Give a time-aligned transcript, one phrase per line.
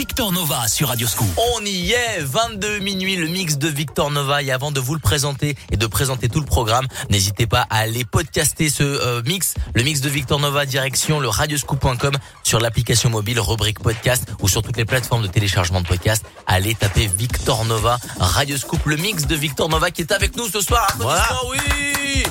[0.00, 1.28] Victor Nova sur Radio Scoop.
[1.58, 4.42] On y est, 22 minuit, le mix de Victor Nova.
[4.42, 7.80] Et avant de vous le présenter et de présenter tout le programme, n'hésitez pas à
[7.80, 13.10] aller podcaster ce euh, mix, le mix de Victor Nova direction le radioscoop.com sur l'application
[13.10, 16.24] mobile rubrique podcast ou sur toutes les plateformes de téléchargement de podcast.
[16.46, 20.62] Allez taper Victor Nova, Radioscoop, le mix de Victor Nova qui est avec nous ce
[20.62, 20.88] soir.
[20.96, 21.28] Voilà.
[21.50, 22.22] oui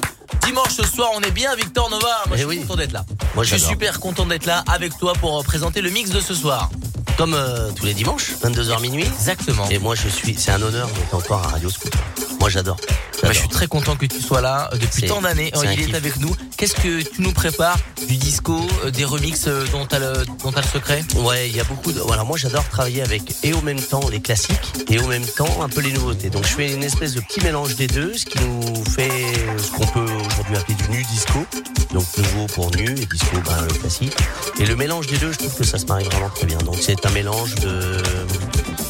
[0.43, 2.23] Dimanche ce soir, on est bien Victor Nova.
[2.25, 2.61] Moi, je Eh suis oui.
[2.61, 3.05] content d'être là.
[3.35, 6.19] Moi, je suis super content d'être là avec toi pour euh, présenter le mix de
[6.19, 6.71] ce soir.
[7.17, 9.03] Comme euh, tous les dimanches, 22h minuit.
[9.05, 9.67] Exactement.
[9.69, 11.93] Et moi, je suis, c'est un honneur d'être encore à Radio Scoop.
[12.39, 12.77] Moi, j'adore.
[13.21, 15.51] Bah, je suis très content que tu sois là euh, depuis tant d'années.
[15.55, 15.95] Euh, Il est kiff.
[15.95, 16.33] avec nous.
[16.57, 17.77] Qu'est-ce que tu nous prépares
[18.07, 21.03] Du disco, euh, des remixes dont t'as le, dont t'as le secret?
[21.17, 21.99] Ouais, il y a beaucoup de.
[21.99, 25.61] Voilà, moi j'adore travailler avec et au même temps les classiques et au même temps
[25.61, 26.29] un peu les nouveautés.
[26.29, 29.09] Donc je fais une espèce de petit mélange des deux, ce qui nous fait
[29.57, 30.08] ce qu'on peut
[30.49, 31.45] du nu disco.
[31.93, 34.15] Donc nouveau pour nu et disco ben, le classique.
[34.59, 36.57] Et le mélange des deux, je trouve que ça se marie vraiment très bien.
[36.59, 38.01] Donc c'est un mélange de,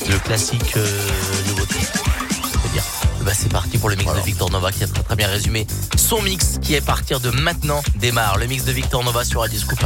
[0.09, 1.01] de classique euh,
[1.47, 1.75] nouveauté.
[3.23, 4.21] Bah c'est parti pour le mix Voilà.
[4.21, 7.19] de Victor Nova qui a très très bien résumé son mix qui est à partir
[7.19, 8.37] de maintenant démarre.
[8.37, 9.79] Le mix de Victor Nova sur Radio Scoop.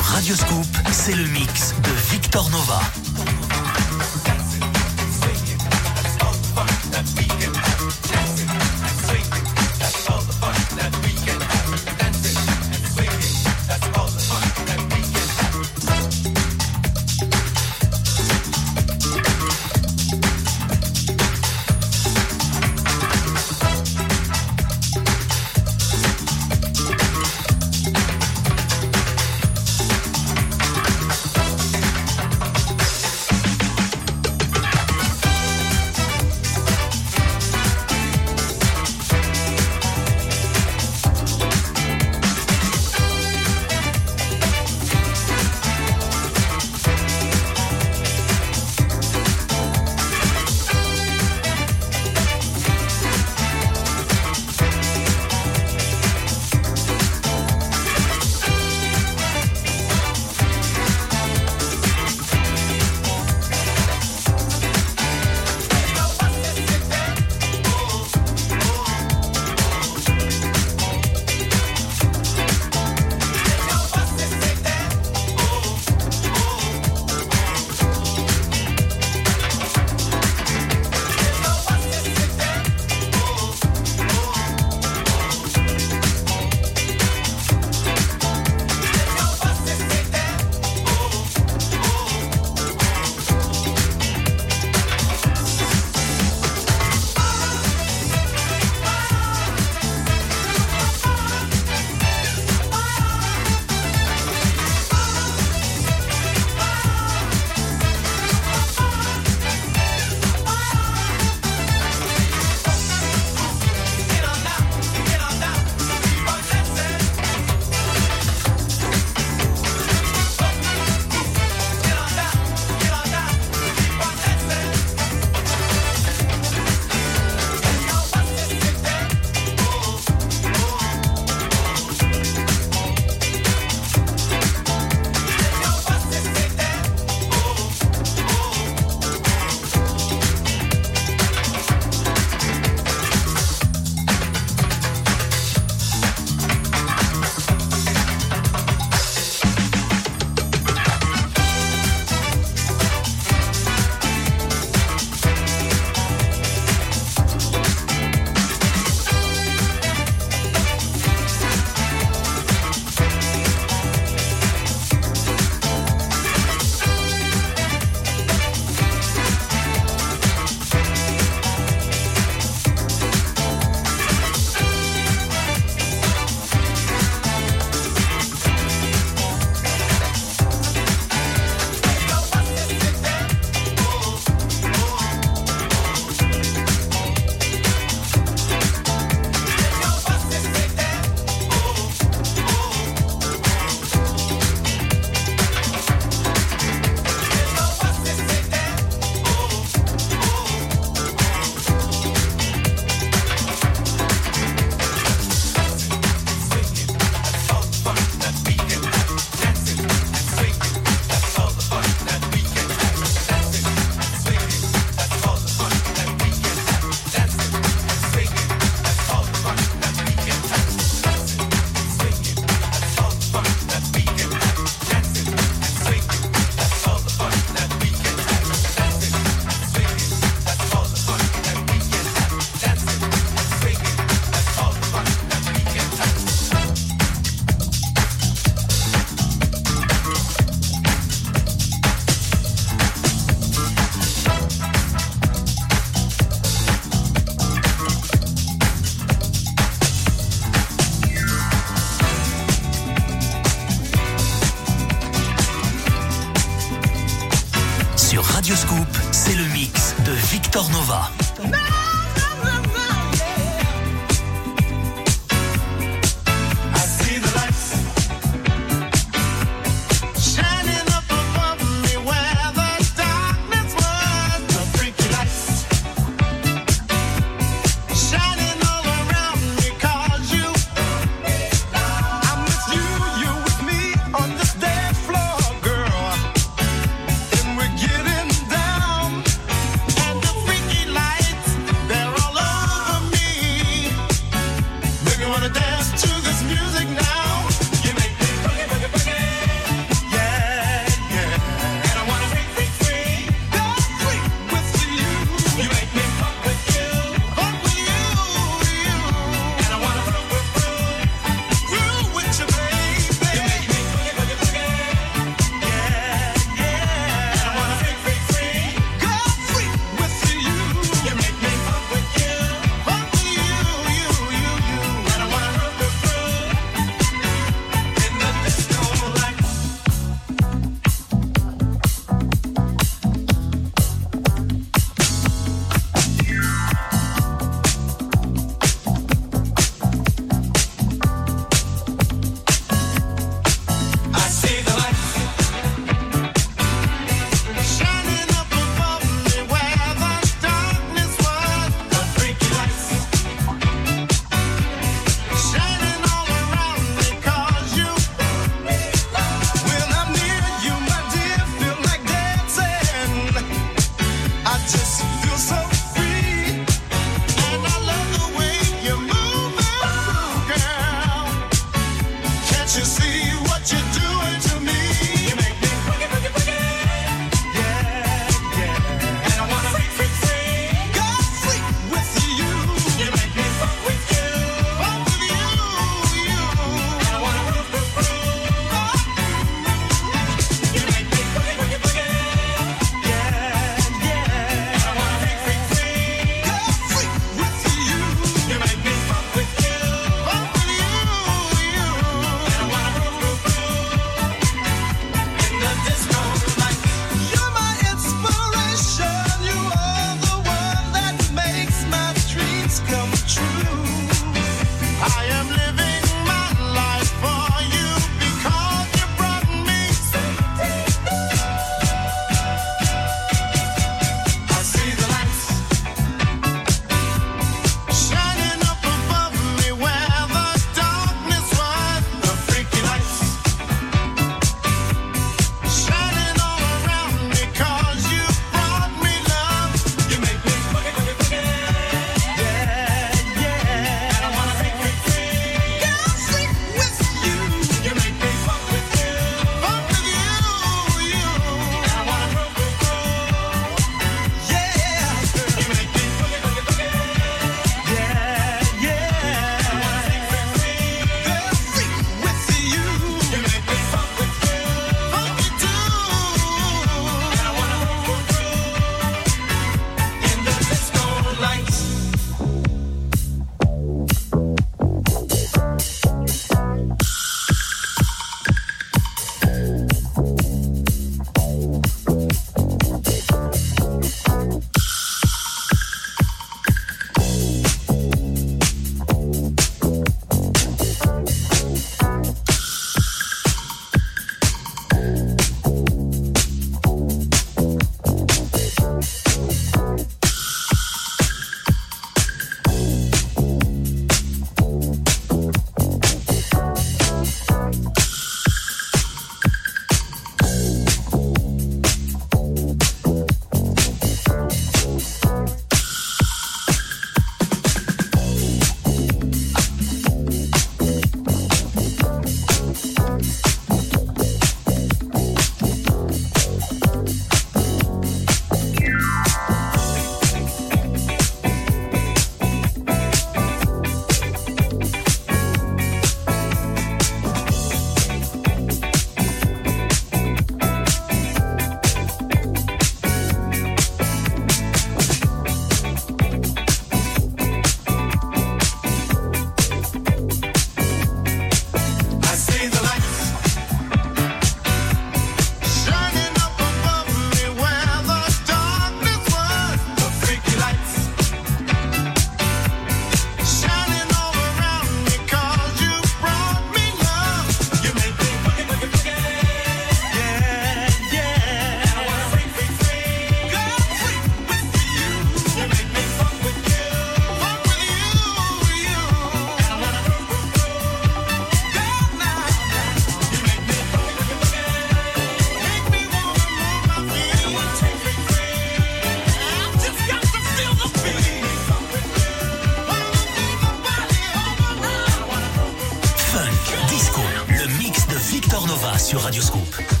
[598.81, 600.00] va sur Radioscoop.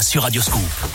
[0.00, 0.91] Sur Radio Scoop.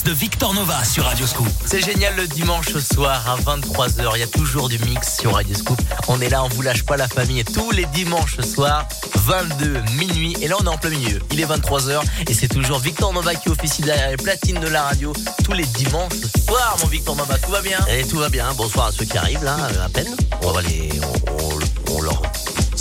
[0.00, 1.48] Mix de Victor Nova sur Radio Scoop.
[1.66, 4.12] C'est génial le dimanche soir à 23h.
[4.14, 5.80] Il y a toujours du mix sur Radio Scoop.
[6.08, 7.42] On est là, on vous lâche pas la famille.
[7.44, 10.36] Tous les dimanches soirs, 22 minuit.
[10.40, 11.18] Et là, on est en plein milieu.
[11.32, 14.82] Il est 23h et c'est toujours Victor Nova qui officie derrière les platines de la
[14.82, 15.12] radio
[15.44, 16.14] tous les dimanches
[16.46, 16.76] soirs.
[16.82, 17.78] Mon Victor Nova, tout va bien?
[17.90, 18.52] Et tout va bien.
[18.56, 20.14] Bonsoir à ceux qui arrivent là, à peine.
[20.42, 22.22] On va les, on, on, on leur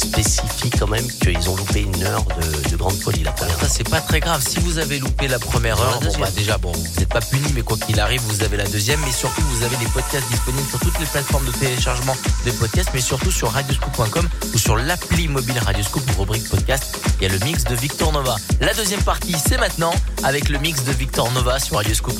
[0.09, 3.59] spécifie quand même qu'ils ont loupé une heure de, de grande folie la première.
[3.59, 4.43] Ça c'est pas très grave.
[4.47, 7.51] Si vous avez loupé la première heure, bon, bah, déjà bon, vous n'êtes pas puni,
[7.53, 8.99] mais quoi qu'il arrive, vous avez la deuxième.
[9.05, 12.89] Mais surtout, vous avez les podcasts disponibles sur toutes les plateformes de téléchargement des podcasts,
[12.93, 16.99] mais surtout sur radioscoop.com ou sur l'appli mobile Radioscoop rubrique podcast.
[17.19, 18.35] Il y a le mix de Victor Nova.
[18.61, 19.93] La deuxième partie, c'est maintenant
[20.23, 22.19] avec le mix de Victor Nova sur Radioscoop.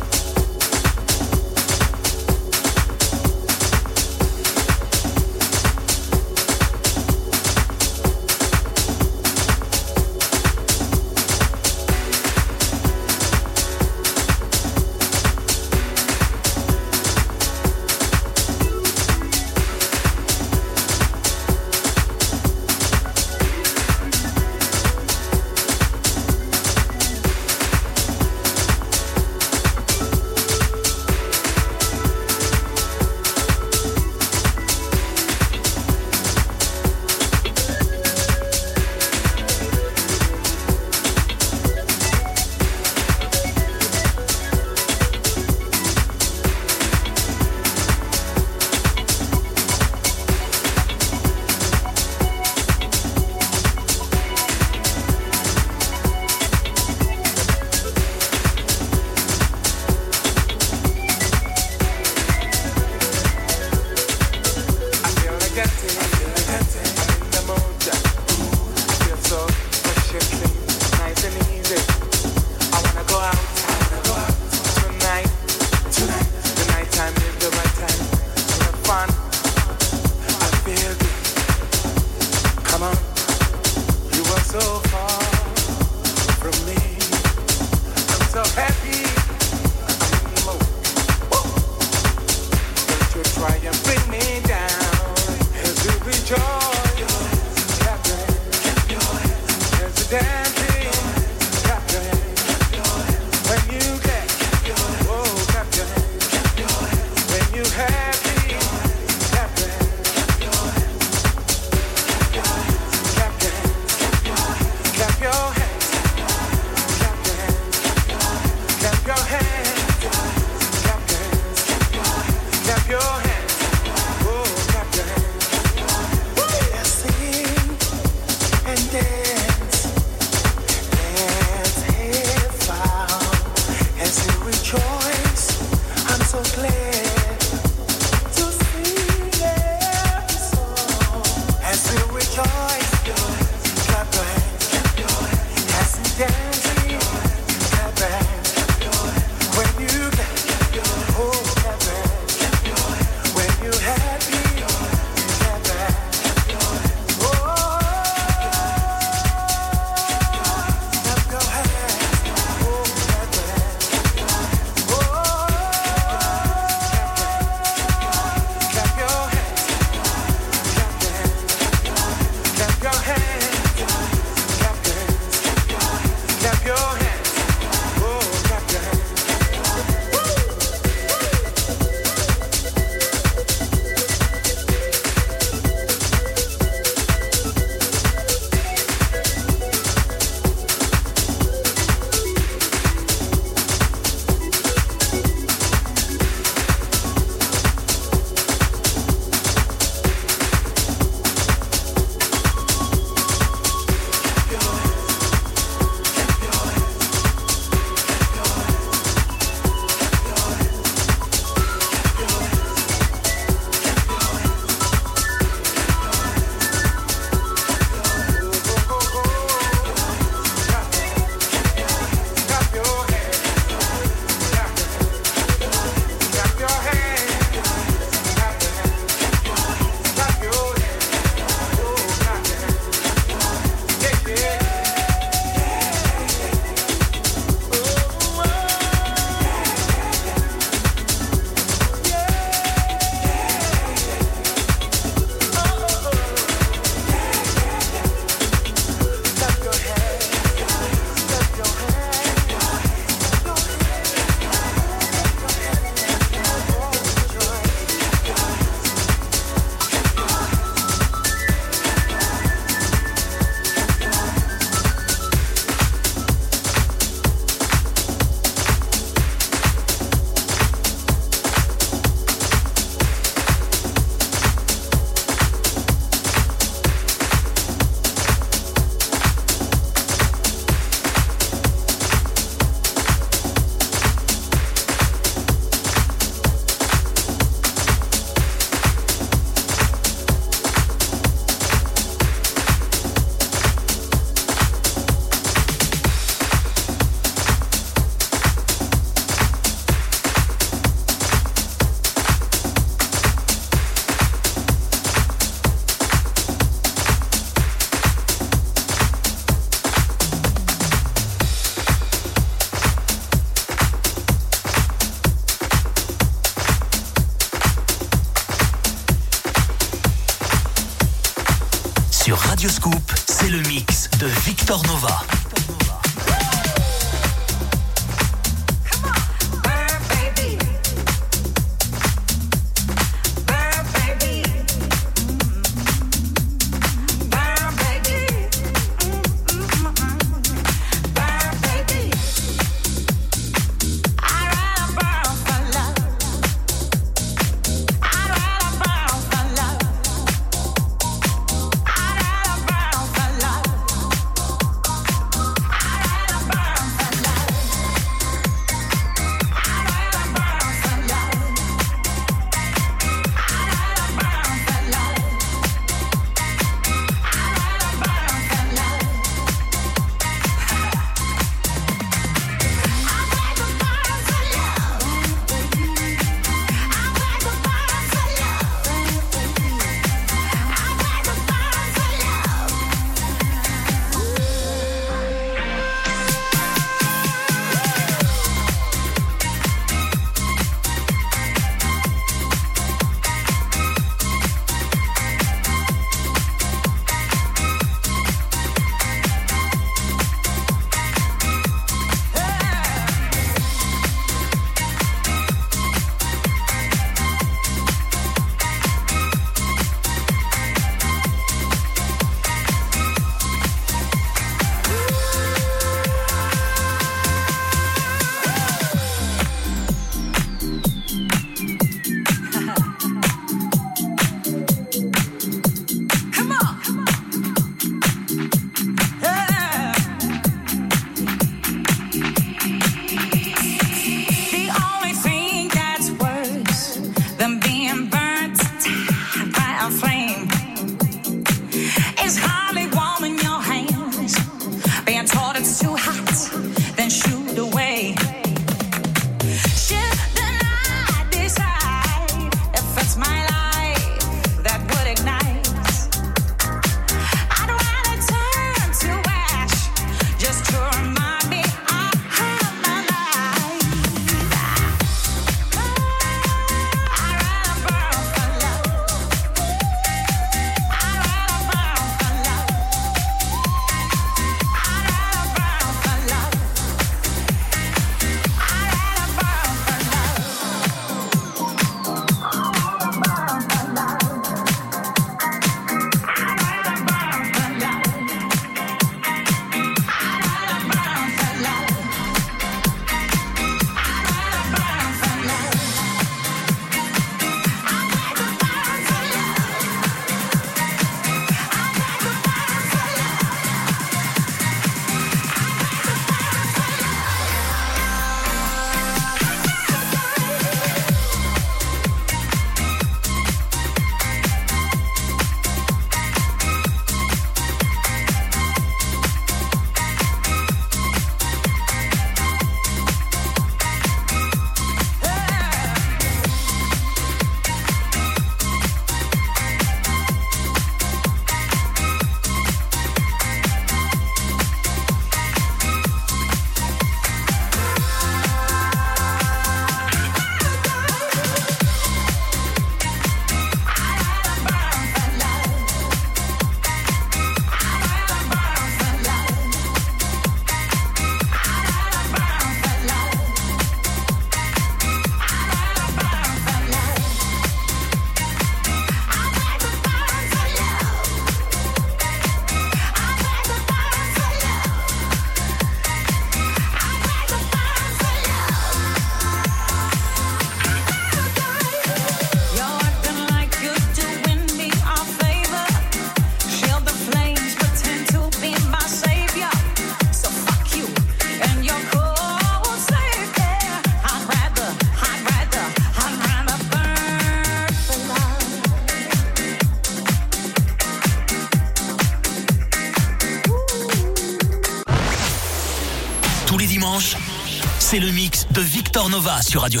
[599.28, 600.00] Nova sur Radio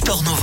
[0.00, 0.39] De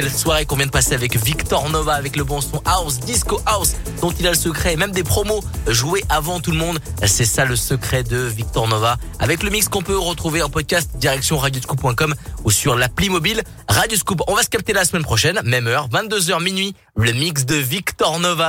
[0.00, 3.40] quelle soirée qu'on vient de passer avec Victor Nova, avec le bon son house, disco
[3.46, 6.78] house, dont il a le secret, même des promos joués avant tout le monde.
[7.04, 10.90] C'est ça le secret de Victor Nova, avec le mix qu'on peut retrouver en podcast
[10.98, 12.14] direction radioscoop.com
[12.44, 14.22] ou sur l'appli mobile Radioscoop.
[14.28, 18.20] On va se capter la semaine prochaine, même heure, 22h minuit, le mix de Victor
[18.20, 18.46] Nova.